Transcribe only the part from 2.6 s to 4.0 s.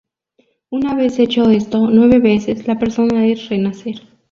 la persona es "renacer".